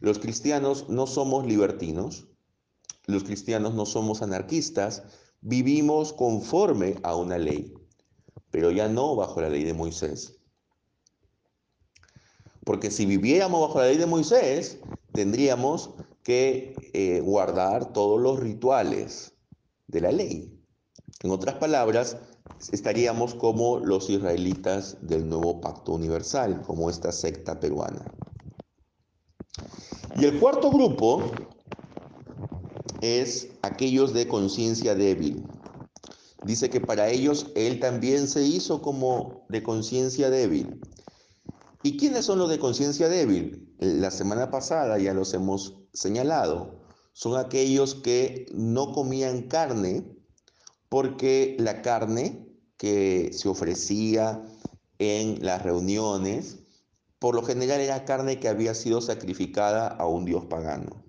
Los 0.00 0.18
cristianos 0.18 0.88
no 0.88 1.06
somos 1.06 1.46
libertinos, 1.46 2.26
los 3.06 3.22
cristianos 3.22 3.74
no 3.74 3.86
somos 3.86 4.20
anarquistas, 4.20 5.04
vivimos 5.40 6.12
conforme 6.12 6.96
a 7.04 7.14
una 7.14 7.38
ley, 7.38 7.72
pero 8.50 8.72
ya 8.72 8.88
no 8.88 9.14
bajo 9.14 9.40
la 9.40 9.48
ley 9.48 9.62
de 9.62 9.74
Moisés. 9.74 10.40
Porque 12.64 12.90
si 12.90 13.06
viviéramos 13.06 13.60
bajo 13.60 13.78
la 13.78 13.86
ley 13.86 13.98
de 13.98 14.06
Moisés, 14.06 14.78
tendríamos 15.14 15.90
que 16.24 16.74
eh, 16.92 17.20
guardar 17.20 17.92
todos 17.92 18.20
los 18.20 18.40
rituales 18.40 19.32
de 19.86 20.00
la 20.00 20.12
ley. 20.12 20.60
En 21.22 21.30
otras 21.30 21.54
palabras, 21.54 22.18
estaríamos 22.72 23.34
como 23.34 23.78
los 23.78 24.10
israelitas 24.10 24.98
del 25.00 25.28
nuevo 25.28 25.60
pacto 25.60 25.92
universal, 25.92 26.62
como 26.66 26.90
esta 26.90 27.12
secta 27.12 27.60
peruana. 27.60 28.04
Y 30.16 30.24
el 30.24 30.38
cuarto 30.40 30.70
grupo 30.70 31.22
es 33.00 33.48
aquellos 33.62 34.12
de 34.12 34.26
conciencia 34.26 34.94
débil. 34.94 35.44
Dice 36.44 36.68
que 36.70 36.80
para 36.80 37.08
ellos 37.08 37.46
él 37.54 37.78
también 37.78 38.26
se 38.26 38.42
hizo 38.42 38.82
como 38.82 39.46
de 39.48 39.62
conciencia 39.62 40.28
débil. 40.28 40.80
¿Y 41.82 41.96
quiénes 41.96 42.24
son 42.24 42.38
los 42.38 42.50
de 42.50 42.58
conciencia 42.58 43.08
débil? 43.08 43.73
La 43.78 44.10
semana 44.10 44.50
pasada 44.50 44.98
ya 44.98 45.14
los 45.14 45.34
hemos 45.34 45.74
señalado. 45.92 46.80
Son 47.12 47.36
aquellos 47.36 47.94
que 47.94 48.46
no 48.52 48.92
comían 48.92 49.42
carne 49.42 50.04
porque 50.88 51.56
la 51.58 51.82
carne 51.82 52.46
que 52.76 53.30
se 53.32 53.48
ofrecía 53.48 54.42
en 54.98 55.44
las 55.44 55.62
reuniones, 55.62 56.58
por 57.18 57.34
lo 57.34 57.42
general 57.42 57.80
era 57.80 58.04
carne 58.04 58.38
que 58.38 58.48
había 58.48 58.74
sido 58.74 59.00
sacrificada 59.00 59.88
a 59.88 60.06
un 60.06 60.24
dios 60.24 60.44
pagano. 60.46 61.04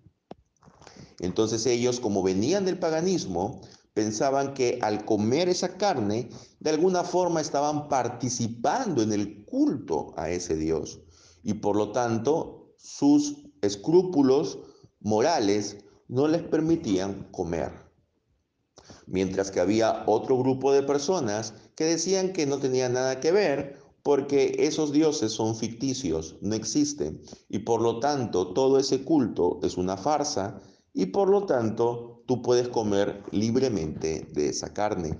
Entonces 1.19 1.65
ellos, 1.65 1.99
como 1.99 2.23
venían 2.23 2.65
del 2.65 2.79
paganismo, 2.79 3.61
pensaban 3.93 4.53
que 4.53 4.79
al 4.81 5.05
comer 5.05 5.49
esa 5.49 5.77
carne, 5.77 6.29
de 6.59 6.69
alguna 6.69 7.03
forma 7.03 7.41
estaban 7.41 7.87
participando 7.87 9.01
en 9.01 9.13
el 9.13 9.45
culto 9.45 10.13
a 10.17 10.29
ese 10.29 10.55
Dios. 10.55 10.99
Y 11.45 11.53
por 11.53 11.75
lo 11.75 11.91
tanto, 11.91 12.73
sus 12.75 13.35
escrúpulos 13.61 14.57
morales 14.99 15.77
no 16.07 16.27
les 16.27 16.41
permitían 16.41 17.27
comer. 17.31 17.71
Mientras 19.05 19.51
que 19.51 19.59
había 19.59 20.03
otro 20.07 20.39
grupo 20.39 20.73
de 20.73 20.81
personas 20.81 21.53
que 21.75 21.85
decían 21.85 22.33
que 22.33 22.47
no 22.47 22.57
tenía 22.57 22.89
nada 22.89 23.19
que 23.19 23.31
ver 23.31 23.77
porque 24.01 24.55
esos 24.57 24.91
dioses 24.91 25.31
son 25.33 25.55
ficticios, 25.55 26.35
no 26.41 26.55
existen, 26.55 27.21
y 27.47 27.59
por 27.59 27.79
lo 27.79 27.99
tanto 27.99 28.53
todo 28.53 28.79
ese 28.79 29.03
culto 29.03 29.59
es 29.61 29.77
una 29.77 29.97
farsa 29.97 30.59
y 30.93 31.07
por 31.07 31.29
lo 31.29 31.45
tanto 31.45 32.23
tú 32.25 32.41
puedes 32.41 32.69
comer 32.69 33.21
libremente 33.31 34.27
de 34.33 34.49
esa 34.49 34.73
carne. 34.73 35.19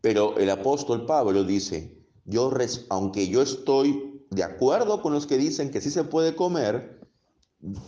Pero 0.00 0.38
el 0.38 0.50
apóstol 0.50 1.06
Pablo 1.06 1.42
dice, 1.42 2.04
yo 2.24 2.52
aunque 2.90 3.28
yo 3.28 3.42
estoy 3.42 4.13
de 4.34 4.42
acuerdo 4.42 5.02
con 5.02 5.12
los 5.12 5.26
que 5.26 5.38
dicen 5.38 5.70
que 5.70 5.80
sí 5.80 5.90
se 5.90 6.04
puede 6.04 6.34
comer, 6.34 7.00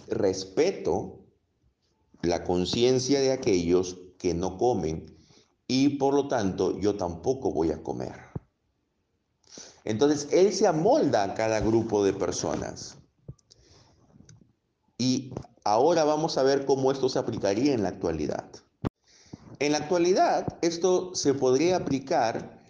respeto 0.09 1.21
la 2.23 2.45
conciencia 2.45 3.21
de 3.21 3.33
aquellos 3.33 3.99
que 4.19 4.35
no 4.35 4.57
comen 4.57 5.15
y 5.69 5.91
por 5.91 6.15
lo 6.15 6.29
tanto 6.29 6.79
yo 6.79 6.97
tampoco 6.97 7.53
voy 7.53 7.71
a 7.71 7.83
comer. 7.83 8.15
Entonces 9.85 10.29
él 10.33 10.53
se 10.53 10.67
amolda 10.67 11.23
a 11.23 11.35
cada 11.35 11.61
grupo 11.61 12.05
de 12.05 12.13
personas. 12.13 12.97
Y 14.99 15.33
Ahora 15.67 16.05
vamos 16.05 16.39
a 16.39 16.45
ver 16.45 16.65
cómo 16.65 16.93
esto 16.93 17.09
se 17.09 17.19
aplicaría 17.19 17.75
en 17.75 17.83
la 17.83 17.89
actualidad. 17.89 18.49
En 19.59 19.73
la 19.73 19.79
actualidad, 19.79 20.59
esto 20.63 21.13
se 21.17 21.35
podría 21.35 21.75
aplicar 21.79 22.63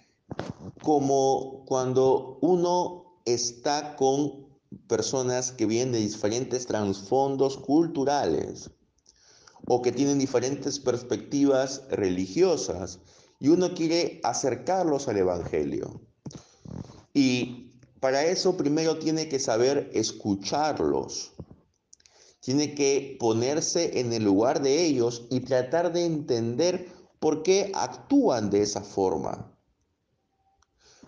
como 0.82 1.66
cuando 1.66 2.38
uno 2.40 3.05
está 3.26 3.96
con 3.96 4.46
personas 4.88 5.52
que 5.52 5.66
vienen 5.66 5.92
de 5.92 5.98
diferentes 5.98 6.66
trasfondos 6.66 7.58
culturales 7.58 8.70
o 9.66 9.82
que 9.82 9.92
tienen 9.92 10.18
diferentes 10.18 10.78
perspectivas 10.78 11.82
religiosas 11.90 13.00
y 13.40 13.48
uno 13.48 13.74
quiere 13.74 14.20
acercarlos 14.22 15.08
al 15.08 15.18
Evangelio. 15.18 16.00
Y 17.12 17.72
para 18.00 18.24
eso 18.24 18.56
primero 18.56 18.98
tiene 18.98 19.28
que 19.28 19.38
saber 19.38 19.90
escucharlos. 19.92 21.32
Tiene 22.40 22.74
que 22.74 23.16
ponerse 23.18 23.98
en 23.98 24.12
el 24.12 24.22
lugar 24.22 24.62
de 24.62 24.84
ellos 24.84 25.26
y 25.30 25.40
tratar 25.40 25.92
de 25.92 26.04
entender 26.04 26.88
por 27.18 27.42
qué 27.42 27.72
actúan 27.74 28.50
de 28.50 28.62
esa 28.62 28.82
forma. 28.82 29.52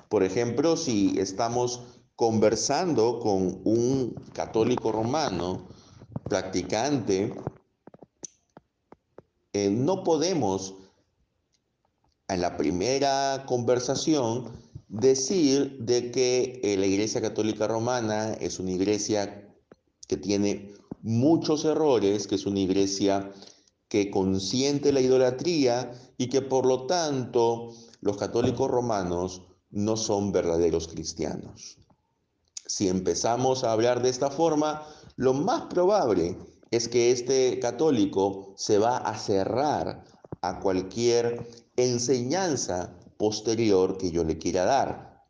Por 0.09 0.25
ejemplo, 0.25 0.77
si 0.77 1.21
estamos 1.21 1.98
conversando 2.19 3.21
con 3.21 3.61
un 3.63 4.13
católico 4.33 4.91
romano 4.91 5.69
practicante, 6.25 7.33
eh, 9.53 9.71
no 9.71 10.03
podemos 10.03 10.75
en 12.27 12.41
la 12.41 12.57
primera 12.57 13.45
conversación 13.47 14.51
decir 14.89 15.79
de 15.79 16.11
que 16.11 16.61
eh, 16.65 16.77
la 16.77 16.87
Iglesia 16.87 17.21
Católica 17.21 17.69
Romana 17.69 18.33
es 18.33 18.59
una 18.59 18.73
iglesia 18.73 19.49
que 20.09 20.17
tiene 20.17 20.75
muchos 21.03 21.65
errores, 21.65 22.27
que 22.27 22.35
es 22.35 22.47
una 22.47 22.59
iglesia 22.59 23.31
que 23.87 24.11
consiente 24.11 24.93
la 24.93 25.01
idolatría 25.01 25.93
y 26.17 26.29
que 26.29 26.43
por 26.43 26.67
lo 26.67 26.87
tanto 26.87 27.73
los 28.01 28.17
católicos 28.17 28.69
romanos 28.69 29.43
no 29.71 29.97
son 29.97 30.33
verdaderos 30.33 30.89
cristianos. 30.89 31.79
Si 32.69 32.87
empezamos 32.87 33.65
a 33.65 33.73
hablar 33.73 34.03
de 34.03 34.11
esta 34.11 34.31
forma, 34.31 34.87
lo 35.17 35.33
más 35.33 35.63
probable 35.63 36.37
es 36.71 36.87
que 36.89 37.11
este 37.11 37.59
católico 37.61 38.53
se 38.57 38.79
va 38.79 38.99
a 38.99 39.17
cerrar 39.17 40.05
a 40.43 40.61
cualquier 40.61 41.49
enseñanza 41.77 42.95
posterior 43.17 43.97
que 43.97 44.11
yo 44.11 44.23
le 44.23 44.37
quiera 44.37 44.67
dar. 44.67 45.25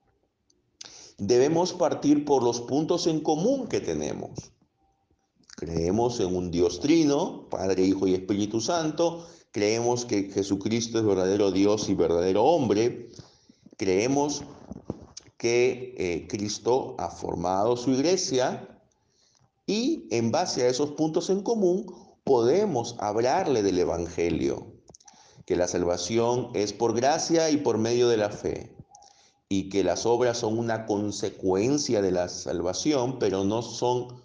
Debemos 1.16 1.73
partir 1.73 2.25
por 2.25 2.42
los 2.42 2.61
puntos 2.61 3.07
en 3.07 3.21
común 3.21 3.68
que 3.68 3.80
tenemos. 3.80 4.52
Creemos 5.57 6.18
en 6.18 6.35
un 6.35 6.50
Dios 6.50 6.80
trino, 6.80 7.49
Padre, 7.49 7.85
Hijo 7.85 8.09
y 8.09 8.14
Espíritu 8.14 8.61
Santo. 8.61 9.25
Creemos 9.52 10.04
que 10.04 10.25
Jesucristo 10.25 10.99
es 10.99 11.04
verdadero 11.04 11.52
Dios 11.52 11.88
y 11.88 11.95
verdadero 11.95 12.45
hombre. 12.45 13.11
Creemos 13.76 14.42
que 15.38 15.95
eh, 15.97 16.26
Cristo 16.28 16.97
ha 16.99 17.09
formado 17.09 17.76
su 17.76 17.92
iglesia 17.92 18.68
y 19.66 20.07
en 20.11 20.30
base 20.30 20.64
a 20.64 20.68
esos 20.68 20.90
puntos 20.92 21.30
en 21.30 21.42
común 21.42 21.87
podemos 22.25 22.97
hablarle 22.99 23.62
del 23.62 23.78
Evangelio, 23.78 24.66
que 25.47 25.57
la 25.57 25.68
salvación 25.68 26.50
es 26.54 26.73
por 26.73 26.95
gracia 26.95 27.50
y 27.50 27.59
por 27.59 27.78
medio 27.78 28.09
de 28.09 28.16
la 28.16 28.30
fe 28.30 28.76
y 29.49 29.71
que 29.71 29.85
las 29.85 30.04
obras 30.04 30.38
son 30.38 30.59
una 30.59 30.85
consecuencia 30.85 32.02
de 32.02 32.11
la 32.11 32.28
salvación, 32.28 33.18
pero 33.18 33.45
no 33.45 33.62
son 33.62 34.21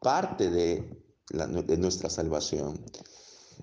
parte 0.00 0.48
de, 0.50 1.02
de 1.30 1.76
nuestra 1.76 2.08
salvación. 2.08 2.82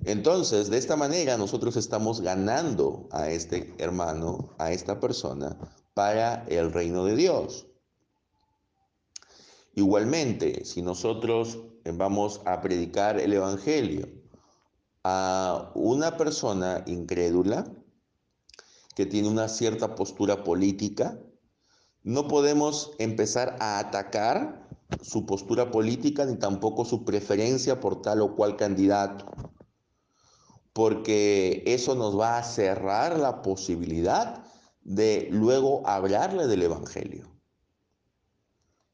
Entonces, 0.03 0.69
de 0.69 0.77
esta 0.77 0.95
manera 0.95 1.37
nosotros 1.37 1.77
estamos 1.77 2.21
ganando 2.21 3.07
a 3.11 3.29
este 3.29 3.73
hermano, 3.79 4.53
a 4.57 4.71
esta 4.71 4.99
persona, 4.99 5.57
para 5.99 6.45
el 6.47 6.71
reino 6.71 7.03
de 7.03 7.17
Dios. 7.17 7.67
Igualmente, 9.75 10.63
si 10.63 10.81
nosotros 10.81 11.59
vamos 11.93 12.39
a 12.45 12.61
predicar 12.61 13.19
el 13.19 13.33
Evangelio 13.33 14.07
a 15.03 15.73
una 15.75 16.15
persona 16.15 16.85
incrédula 16.87 17.69
que 18.95 19.07
tiene 19.07 19.27
una 19.27 19.49
cierta 19.49 19.95
postura 19.95 20.45
política, 20.45 21.19
no 22.03 22.29
podemos 22.29 22.91
empezar 22.97 23.57
a 23.59 23.79
atacar 23.79 24.69
su 25.01 25.25
postura 25.25 25.69
política 25.69 26.25
ni 26.25 26.37
tampoco 26.37 26.85
su 26.85 27.03
preferencia 27.03 27.81
por 27.81 28.01
tal 28.01 28.21
o 28.21 28.37
cual 28.37 28.55
candidato, 28.55 29.25
porque 30.71 31.61
eso 31.65 31.93
nos 31.93 32.17
va 32.17 32.37
a 32.37 32.43
cerrar 32.43 33.19
la 33.19 33.41
posibilidad 33.41 34.48
de 34.89 35.27
luego 35.29 35.87
hablarle 35.87 36.47
del 36.47 36.63
Evangelio. 36.63 37.29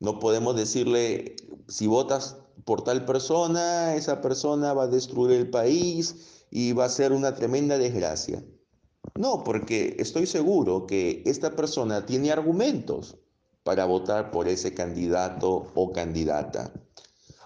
No 0.01 0.19
podemos 0.19 0.58
decirle, 0.58 1.38
si 1.69 1.88
votas 1.88 2.36
por 2.65 2.84
tal 2.84 3.05
persona, 3.05 3.95
esa 3.95 4.19
persona 4.19 4.73
va 4.73 4.84
a 4.84 4.88
destruir 4.88 5.31
el 5.39 5.49
país 5.49 6.43
y 6.51 6.73
va 6.73 6.86
a 6.86 6.89
ser 6.89 7.13
una 7.13 7.34
tremenda 7.34 7.77
desgracia. 7.77 8.43
No, 9.17 9.45
porque 9.45 9.95
estoy 9.97 10.27
seguro 10.27 10.86
que 10.86 11.23
esta 11.25 11.55
persona 11.55 12.05
tiene 12.05 12.29
argumentos 12.29 13.15
para 13.63 13.86
votar 13.86 14.31
por 14.31 14.49
ese 14.49 14.73
candidato 14.73 15.71
o 15.75 15.93
candidata, 15.93 16.73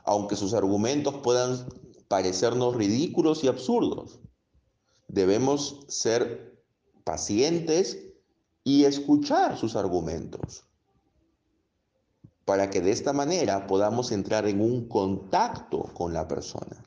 aunque 0.05 0.35
sus 0.35 0.55
argumentos 0.55 1.17
puedan 1.21 1.69
parecernos 2.07 2.75
ridículos 2.75 3.43
y 3.43 3.47
absurdos. 3.47 4.19
Debemos 5.07 5.85
ser 5.87 6.59
pacientes 7.03 8.08
y 8.69 8.85
escuchar 8.85 9.57
sus 9.57 9.75
argumentos 9.75 10.63
para 12.45 12.69
que 12.69 12.81
de 12.81 12.91
esta 12.91 13.13
manera 13.13 13.65
podamos 13.65 14.11
entrar 14.11 14.45
en 14.45 14.61
un 14.61 14.87
contacto 14.87 15.89
con 15.95 16.13
la 16.13 16.27
persona. 16.27 16.85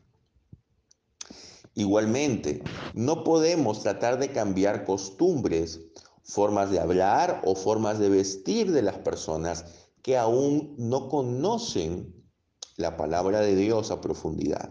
Igualmente, 1.74 2.62
no 2.94 3.24
podemos 3.24 3.82
tratar 3.82 4.20
de 4.20 4.30
cambiar 4.30 4.84
costumbres 4.84 5.80
formas 6.22 6.70
de 6.70 6.78
hablar 6.78 7.42
o 7.44 7.56
formas 7.56 7.98
de 7.98 8.10
vestir 8.10 8.70
de 8.70 8.82
las 8.82 8.98
personas 8.98 9.64
que 10.02 10.16
aún 10.16 10.76
no 10.78 11.08
conocen 11.08 12.14
la 12.76 12.96
palabra 12.96 13.40
de 13.40 13.56
Dios 13.56 13.90
a 13.90 14.00
profundidad. 14.00 14.70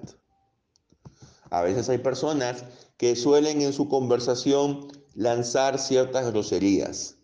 A 1.50 1.62
veces 1.62 1.89
hay 1.89 1.97
personas 1.97 2.63
que 2.95 3.17
suelen 3.17 3.62
en 3.62 3.74
su 3.74 3.89
conversación 3.89 5.00
lanzar 5.13 5.80
ciertas 5.80 6.32
groserías. 6.32 7.17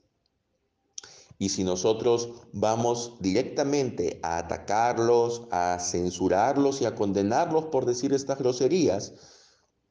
Y 1.39 1.49
si 1.49 1.63
nosotros 1.63 2.29
vamos 2.51 3.17
directamente 3.19 4.19
a 4.23 4.39
atacarlos, 4.39 5.43
a 5.51 5.77
censurarlos 5.79 6.81
y 6.81 6.85
a 6.85 6.95
condenarlos 6.95 7.65
por 7.65 7.85
decir 7.85 8.13
estas 8.13 8.39
groserías, 8.39 9.13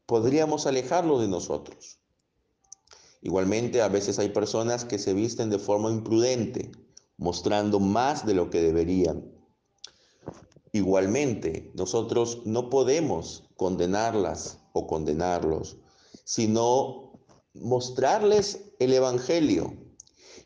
podríamos 0.07 0.67
alejarlos 0.67 1.21
de 1.21 1.29
nosotros. 1.29 1.99
Igualmente, 3.23 3.81
a 3.81 3.89
veces 3.89 4.19
hay 4.19 4.31
personas 4.31 4.85
que 4.85 4.99
se 4.99 5.15
visten 5.15 5.51
de 5.51 5.59
forma 5.59 5.91
imprudente, 5.91 6.73
mostrando 7.17 7.81
más 7.81 8.27
de 8.27 8.35
lo 8.35 8.51
que 8.51 8.61
deberían. 8.61 9.33
Igualmente, 10.73 11.73
nosotros 11.75 12.43
no 12.45 12.71
podemos 12.71 13.45
condenarlas 13.57 14.59
o 14.73 14.87
condenarlos, 14.87 15.79
sino 16.25 17.06
mostrarles 17.61 18.61
el 18.79 18.93
Evangelio. 18.93 19.75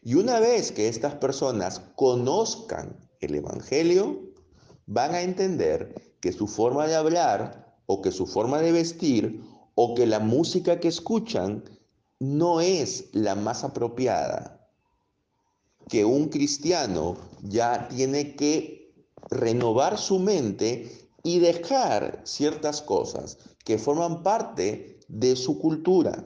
Y 0.02 0.14
una 0.14 0.40
vez 0.40 0.72
que 0.72 0.88
estas 0.88 1.14
personas 1.14 1.80
conozcan 1.96 2.96
el 3.20 3.34
Evangelio, 3.34 4.20
van 4.86 5.14
a 5.14 5.22
entender 5.22 6.16
que 6.20 6.32
su 6.32 6.46
forma 6.46 6.86
de 6.86 6.96
hablar 6.96 7.76
o 7.86 8.02
que 8.02 8.12
su 8.12 8.26
forma 8.26 8.60
de 8.60 8.72
vestir 8.72 9.42
o 9.74 9.94
que 9.94 10.06
la 10.06 10.20
música 10.20 10.80
que 10.80 10.88
escuchan 10.88 11.64
no 12.18 12.60
es 12.60 13.08
la 13.12 13.34
más 13.34 13.64
apropiada, 13.64 14.68
que 15.88 16.04
un 16.04 16.28
cristiano 16.28 17.16
ya 17.42 17.88
tiene 17.88 18.36
que 18.36 18.94
renovar 19.30 19.98
su 19.98 20.18
mente 20.18 21.08
y 21.22 21.38
dejar 21.38 22.20
ciertas 22.24 22.82
cosas 22.82 23.38
que 23.64 23.78
forman 23.78 24.22
parte 24.22 25.00
de 25.08 25.36
su 25.36 25.58
cultura. 25.58 26.24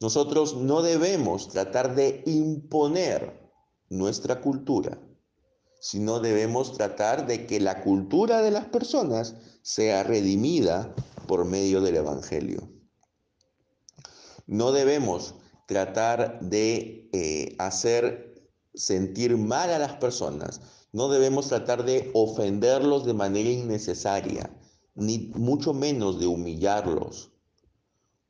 Nosotros 0.00 0.56
no 0.56 0.80
debemos 0.80 1.48
tratar 1.48 1.94
de 1.94 2.22
imponer 2.24 3.38
nuestra 3.90 4.40
cultura, 4.40 4.98
sino 5.78 6.20
debemos 6.20 6.72
tratar 6.72 7.26
de 7.26 7.46
que 7.46 7.60
la 7.60 7.82
cultura 7.82 8.40
de 8.40 8.50
las 8.50 8.64
personas 8.64 9.36
sea 9.60 10.02
redimida 10.02 10.94
por 11.28 11.44
medio 11.44 11.82
del 11.82 11.96
Evangelio. 11.96 12.66
No 14.46 14.72
debemos 14.72 15.34
tratar 15.66 16.40
de 16.40 17.10
eh, 17.12 17.54
hacer 17.58 18.48
sentir 18.72 19.36
mal 19.36 19.70
a 19.70 19.78
las 19.78 19.92
personas. 19.96 20.62
No 20.92 21.10
debemos 21.10 21.48
tratar 21.48 21.84
de 21.84 22.10
ofenderlos 22.14 23.04
de 23.04 23.12
manera 23.12 23.50
innecesaria, 23.50 24.50
ni 24.94 25.30
mucho 25.34 25.74
menos 25.74 26.18
de 26.18 26.26
humillarlos 26.26 27.30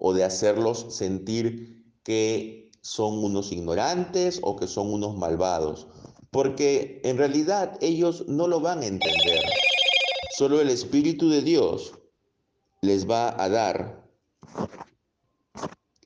o 0.00 0.12
de 0.14 0.24
hacerlos 0.24 0.86
sentir 0.88 1.84
que 2.02 2.72
son 2.80 3.22
unos 3.22 3.52
ignorantes 3.52 4.40
o 4.42 4.56
que 4.56 4.66
son 4.66 4.92
unos 4.92 5.16
malvados, 5.16 5.86
porque 6.30 7.00
en 7.04 7.18
realidad 7.18 7.76
ellos 7.80 8.24
no 8.26 8.48
lo 8.48 8.60
van 8.60 8.82
a 8.82 8.86
entender. 8.86 9.44
Solo 10.36 10.60
el 10.60 10.70
Espíritu 10.70 11.28
de 11.28 11.42
Dios 11.42 11.92
les 12.80 13.08
va 13.08 13.40
a 13.40 13.48
dar 13.50 14.08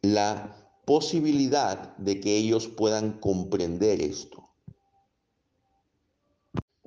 la 0.03 0.57
posibilidad 0.85 1.97
de 1.97 2.21
que 2.21 2.37
ellos 2.37 2.67
puedan 2.67 3.13
comprender 3.21 4.03
esto. 4.03 4.43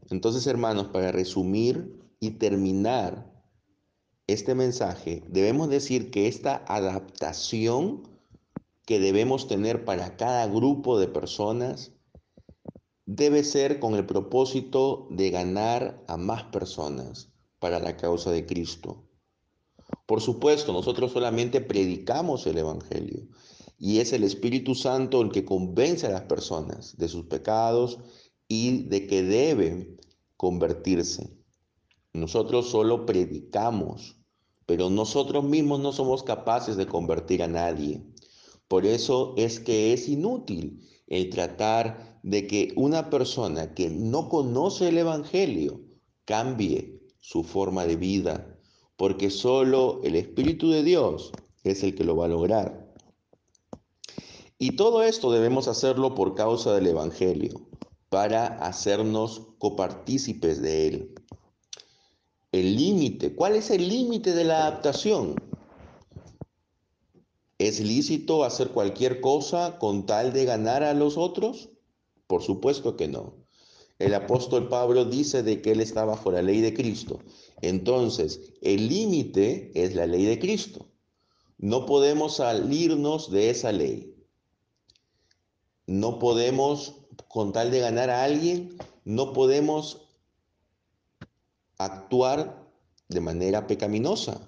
Entonces, 0.09 0.45
hermanos, 0.45 0.87
para 0.87 1.11
resumir 1.11 1.99
y 2.19 2.31
terminar 2.31 3.36
este 4.27 4.55
mensaje, 4.55 5.23
debemos 5.27 5.69
decir 5.69 6.11
que 6.11 6.27
esta 6.27 6.63
adaptación 6.67 8.03
que 8.85 8.99
debemos 8.99 9.47
tener 9.47 9.85
para 9.85 10.17
cada 10.17 10.45
grupo 10.47 10.99
de 10.99 11.07
personas 11.07 11.93
debe 13.05 13.43
ser 13.43 13.79
con 13.79 13.95
el 13.95 14.05
propósito 14.05 15.07
de 15.09 15.29
ganar 15.29 16.03
a 16.07 16.17
más 16.17 16.43
personas 16.43 17.31
para 17.59 17.79
la 17.79 17.95
causa 17.95 18.31
de 18.31 18.45
Cristo. 18.45 19.07
Por 20.05 20.21
supuesto, 20.21 20.73
nosotros 20.73 21.13
solamente 21.13 21.61
predicamos 21.61 22.45
el 22.47 22.57
Evangelio 22.57 23.27
y 23.79 23.99
es 23.99 24.11
el 24.11 24.23
Espíritu 24.25 24.75
Santo 24.75 25.21
el 25.21 25.31
que 25.31 25.45
convence 25.45 26.05
a 26.07 26.11
las 26.11 26.23
personas 26.23 26.97
de 26.97 27.07
sus 27.07 27.25
pecados 27.27 27.99
y 28.49 28.83
de 28.83 29.07
que 29.07 29.23
deben 29.23 30.01
convertirse. 30.35 31.37
Nosotros 32.13 32.69
solo 32.69 33.05
predicamos, 33.05 34.16
pero 34.67 34.91
nosotros 34.91 35.43
mismos 35.43 35.79
no 35.79 35.93
somos 35.93 36.21
capaces 36.21 36.75
de 36.75 36.85
convertir 36.85 37.41
a 37.41 37.47
nadie. 37.47 38.03
Por 38.67 38.85
eso 38.85 39.33
es 39.37 39.59
que 39.59 39.93
es 39.93 40.09
inútil 40.09 40.81
el 41.07 41.29
tratar 41.29 42.19
de 42.21 42.45
que 42.45 42.73
una 42.75 43.09
persona 43.09 43.73
que 43.73 43.89
no 43.89 44.27
conoce 44.27 44.89
el 44.89 44.97
Evangelio 44.97 45.79
cambie 46.25 47.01
su 47.19 47.43
forma 47.43 47.85
de 47.85 47.95
vida, 47.95 48.59
porque 48.97 49.29
solo 49.29 50.01
el 50.03 50.17
Espíritu 50.17 50.69
de 50.69 50.83
Dios 50.83 51.31
es 51.63 51.83
el 51.83 51.95
que 51.95 52.03
lo 52.03 52.17
va 52.17 52.25
a 52.25 52.29
lograr. 52.29 52.93
Y 54.59 54.75
todo 54.75 55.01
esto 55.01 55.31
debemos 55.31 55.69
hacerlo 55.69 56.13
por 56.13 56.35
causa 56.35 56.73
del 56.73 56.87
Evangelio, 56.87 57.69
para 58.09 58.47
hacernos 58.47 59.47
copartícipes 59.59 60.61
de 60.61 60.87
él. 60.87 61.15
El 62.51 62.77
límite, 62.77 63.35
¿cuál 63.35 63.55
es 63.55 63.69
el 63.71 63.89
límite 63.89 64.33
de 64.33 64.45
la 64.45 64.67
adaptación? 64.67 65.35
¿Es 67.57 67.79
lícito 67.81 68.43
hacer 68.45 68.69
cualquier 68.69 69.19
cosa 69.19 69.77
con 69.79 70.05
tal 70.05 70.31
de 70.31 70.45
ganar 70.45 70.83
a 70.83 70.93
los 70.93 71.17
otros? 71.17 71.69
Por 72.25 72.43
supuesto 72.43 72.95
que 72.95 73.07
no. 73.07 73.33
El 73.99 74.13
apóstol 74.13 74.69
Pablo 74.69 75.05
dice 75.05 75.43
de 75.43 75.61
que 75.61 75.71
él 75.71 75.81
está 75.81 76.05
bajo 76.05 76.31
la 76.31 76.41
ley 76.41 76.61
de 76.61 76.73
Cristo. 76.73 77.19
Entonces, 77.61 78.53
el 78.61 78.87
límite 78.87 79.71
es 79.73 79.95
la 79.95 80.05
ley 80.05 80.23
de 80.23 80.39
Cristo. 80.39 80.87
No 81.57 81.85
podemos 81.85 82.35
salirnos 82.37 83.31
de 83.31 83.49
esa 83.49 83.71
ley. 83.71 84.15
No 85.87 86.19
podemos, 86.19 86.95
con 87.27 87.51
tal 87.51 87.71
de 87.71 87.79
ganar 87.79 88.09
a 88.09 88.23
alguien, 88.23 88.77
no 89.03 89.33
podemos 89.33 90.06
actuar 91.77 92.67
de 93.07 93.21
manera 93.21 93.67
pecaminosa. 93.67 94.41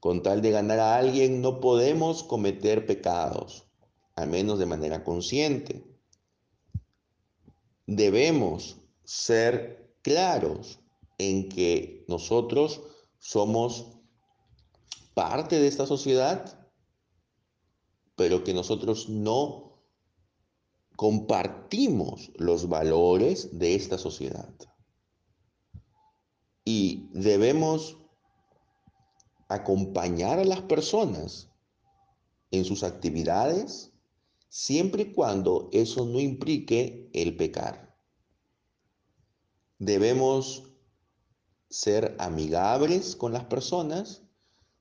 Con 0.00 0.22
tal 0.22 0.42
de 0.42 0.50
ganar 0.50 0.78
a 0.78 0.96
alguien 0.96 1.40
no 1.40 1.60
podemos 1.60 2.22
cometer 2.22 2.86
pecados, 2.86 3.64
al 4.14 4.28
menos 4.28 4.58
de 4.58 4.66
manera 4.66 5.02
consciente. 5.02 5.84
Debemos 7.86 8.76
ser 9.04 9.94
claros 10.02 10.80
en 11.18 11.48
que 11.48 12.04
nosotros 12.08 12.82
somos 13.18 13.86
parte 15.14 15.58
de 15.58 15.66
esta 15.66 15.86
sociedad, 15.86 16.68
pero 18.16 18.44
que 18.44 18.54
nosotros 18.54 19.08
no 19.08 19.82
compartimos 20.96 22.30
los 22.36 22.68
valores 22.68 23.58
de 23.58 23.74
esta 23.74 23.98
sociedad. 23.98 24.54
Y 26.66 27.08
debemos 27.14 27.96
acompañar 29.48 30.40
a 30.40 30.44
las 30.44 30.60
personas 30.62 31.48
en 32.50 32.64
sus 32.64 32.82
actividades 32.82 33.92
siempre 34.48 35.02
y 35.02 35.12
cuando 35.12 35.68
eso 35.72 36.06
no 36.06 36.18
implique 36.18 37.08
el 37.12 37.36
pecar. 37.36 37.94
Debemos 39.78 40.64
ser 41.68 42.16
amigables 42.18 43.16
con 43.16 43.32
las 43.32 43.44
personas, 43.44 44.22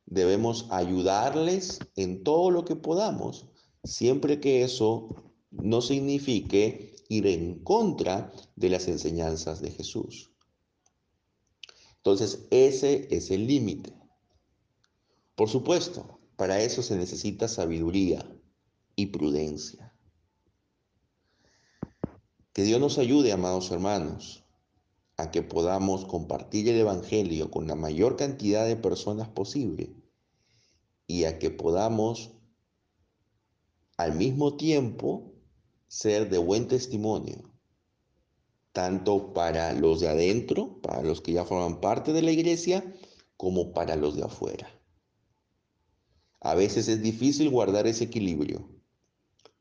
debemos 0.06 0.68
ayudarles 0.72 1.80
en 1.96 2.24
todo 2.24 2.52
lo 2.52 2.64
que 2.64 2.76
podamos, 2.76 3.48
siempre 3.84 4.40
que 4.40 4.64
eso 4.64 5.10
no 5.52 5.82
signifique 5.82 6.96
ir 7.10 7.28
en 7.28 7.60
contra 7.64 8.32
de 8.56 8.70
las 8.70 8.88
enseñanzas 8.88 9.62
de 9.62 9.72
Jesús. 9.72 10.35
Entonces, 12.06 12.46
ese 12.52 13.08
es 13.10 13.32
el 13.32 13.48
límite. 13.48 13.92
Por 15.34 15.50
supuesto, 15.50 16.20
para 16.36 16.62
eso 16.62 16.84
se 16.84 16.96
necesita 16.96 17.48
sabiduría 17.48 18.24
y 18.96 19.08
prudencia. 19.08 19.92
Que 22.54 22.62
Dios 22.62 22.80
nos 22.80 23.00
ayude, 23.00 23.32
amados 23.32 23.72
hermanos, 23.72 24.44
a 25.18 25.32
que 25.32 25.42
podamos 25.42 26.06
compartir 26.06 26.70
el 26.70 26.76
Evangelio 26.76 27.50
con 27.50 27.66
la 27.66 27.74
mayor 27.74 28.18
cantidad 28.18 28.68
de 28.68 28.76
personas 28.76 29.28
posible 29.30 29.96
y 31.08 31.24
a 31.24 31.40
que 31.40 31.50
podamos 31.50 32.34
al 33.98 34.14
mismo 34.14 34.58
tiempo 34.58 35.34
ser 35.88 36.30
de 36.30 36.38
buen 36.38 36.68
testimonio, 36.68 37.55
tanto 38.76 39.32
para 39.32 39.72
los 39.72 40.02
de 40.02 40.10
adentro, 40.10 40.82
para 40.82 41.02
los 41.02 41.22
que 41.22 41.32
ya 41.32 41.46
forman 41.46 41.80
parte 41.80 42.12
de 42.12 42.22
la 42.22 42.32
iglesia, 42.32 42.84
como 43.38 43.72
para 43.72 43.96
los 43.96 44.18
de 44.18 44.24
afuera. 44.24 44.68
A 46.42 46.56
veces 46.56 46.90
es 46.90 47.02
difícil 47.02 47.50
guardar 47.50 47.88
ese 47.88 48.04
equilibrio, 48.04 48.70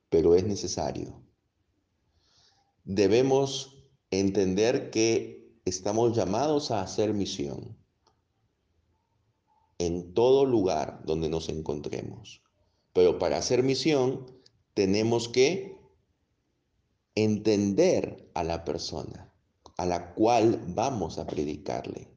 pero 0.08 0.34
es 0.34 0.42
necesario. 0.42 1.22
Debemos 2.82 3.86
entender 4.10 4.90
que 4.90 5.60
estamos 5.64 6.16
llamados 6.16 6.72
a 6.72 6.82
hacer 6.82 7.14
misión 7.14 7.78
en 9.78 10.12
todo 10.12 10.44
lugar 10.44 11.02
donde 11.04 11.28
nos 11.28 11.48
encontremos. 11.50 12.42
Pero 12.92 13.20
para 13.20 13.36
hacer 13.36 13.62
misión 13.62 14.26
tenemos 14.74 15.28
que 15.28 15.83
entender 17.14 18.30
a 18.34 18.44
la 18.44 18.64
persona 18.64 19.34
a 19.76 19.86
la 19.86 20.14
cual 20.14 20.62
vamos 20.68 21.18
a 21.18 21.26
predicarle. 21.26 22.08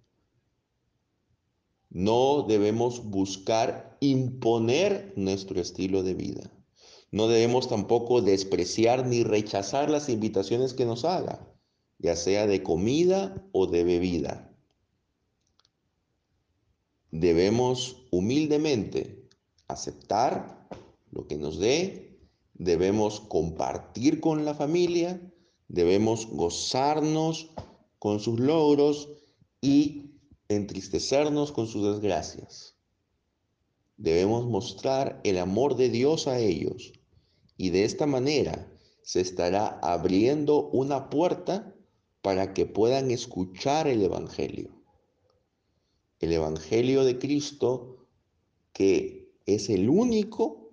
No 1.90 2.44
debemos 2.44 3.04
buscar 3.04 3.98
imponer 4.02 5.14
nuestro 5.16 5.60
estilo 5.60 6.04
de 6.04 6.14
vida. 6.14 6.52
No 7.12 7.28
debemos 7.28 7.70
tampoco 7.70 8.22
despreciar 8.22 9.08
ni 9.08 9.24
rechazar 9.24 9.90
las 9.90 10.10
invitaciones 10.10 10.74
que 10.74 10.86
nos 10.86 11.06
haga, 11.06 11.48
ya 11.98 12.16
sea 12.16 12.46
de 12.46 12.62
comida 12.62 13.48
o 13.54 13.66
de 13.68 13.84
bebida. 13.84 14.54
Debemos 17.12 18.06
humildemente 18.12 19.30
aceptar 19.68 20.68
lo 21.12 21.26
que 21.28 21.38
nos 21.38 21.58
dé, 21.58 22.07
debemos 22.58 23.20
compartir 23.20 24.20
con 24.20 24.46
la 24.46 24.54
familia, 24.54 25.22
debemos 25.68 26.28
gozarnos 26.28 27.52
con 28.00 28.20
sus 28.20 28.40
logros 28.40 29.10
y 29.62 30.12
entristecernos 30.50 31.52
con 31.52 31.68
sus 31.68 31.86
desgracias. 31.86 32.76
Debemos 33.98 34.46
mostrar 34.46 35.20
el 35.24 35.38
amor 35.40 35.76
de 35.76 35.90
Dios 35.90 36.28
a 36.28 36.40
ellos 36.40 36.94
y 37.58 37.72
de 37.72 37.84
esta 37.84 38.06
manera 38.06 38.72
se 39.02 39.22
estará 39.22 39.80
abriendo 39.82 40.70
una 40.70 41.10
puerta 41.10 41.74
para 42.22 42.54
que 42.54 42.66
puedan 42.66 43.10
escuchar 43.10 43.88
el 43.88 44.04
Evangelio. 44.04 44.84
El 46.20 46.34
Evangelio 46.34 47.04
de 47.04 47.18
Cristo 47.18 47.98
que 48.78 49.34
es 49.48 49.70
el 49.70 49.90
único 49.90 50.70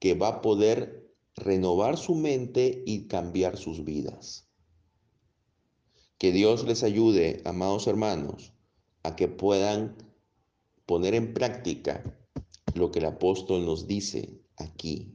que 0.00 0.14
va 0.14 0.28
a 0.28 0.42
poder 0.42 1.03
renovar 1.36 1.96
su 1.96 2.14
mente 2.14 2.82
y 2.86 3.06
cambiar 3.06 3.56
sus 3.56 3.84
vidas. 3.84 4.48
Que 6.18 6.32
Dios 6.32 6.64
les 6.64 6.82
ayude, 6.82 7.42
amados 7.44 7.86
hermanos, 7.86 8.52
a 9.02 9.16
que 9.16 9.28
puedan 9.28 9.96
poner 10.86 11.14
en 11.14 11.34
práctica 11.34 12.18
lo 12.74 12.90
que 12.90 13.00
el 13.00 13.06
apóstol 13.06 13.66
nos 13.66 13.86
dice 13.86 14.40
aquí 14.56 15.14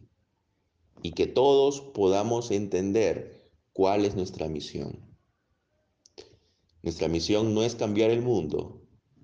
y 1.02 1.12
que 1.12 1.28
todos 1.28 1.82
podamos 1.82 2.52
entender 2.52 3.52
cuál 3.74 4.06
es 4.06 4.16
nuestra 4.16 4.48
misión. 4.48 5.00
Nuestra 6.82 7.08
misión 7.08 7.54
no 7.54 7.64
es 7.64 7.76
cambiar 7.76 8.10
el 8.10 8.22
mundo, 8.22 8.82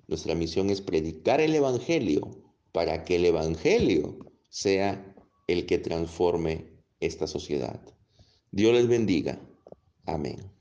nuestra 0.08 0.36
misión 0.36 0.70
es 0.70 0.82
predicar 0.82 1.42
el 1.42 1.56
Evangelio 1.56 2.44
para 2.72 3.06
que 3.06 3.16
el 3.16 3.26
Evangelio 3.26 4.18
sea 4.50 5.16
el 5.48 5.66
que 5.66 5.78
transforme 5.78 6.75
esta 7.06 7.28
sociedad. 7.28 7.80
Dios 8.52 8.74
les 8.74 8.88
bendiga. 8.88 9.40
Amén. 10.06 10.55